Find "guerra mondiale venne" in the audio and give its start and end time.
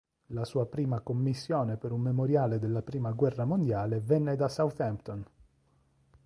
3.11-4.35